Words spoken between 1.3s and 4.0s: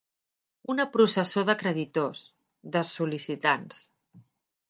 de creditors, de sol·licitants.